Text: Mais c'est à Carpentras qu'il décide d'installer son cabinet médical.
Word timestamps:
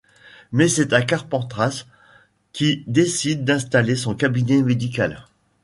Mais 0.51 0.67
c'est 0.67 0.93
à 0.93 1.03
Carpentras 1.03 1.85
qu'il 2.53 2.83
décide 2.87 3.45
d'installer 3.45 3.95
son 3.95 4.15
cabinet 4.15 4.63
médical. 4.63 5.27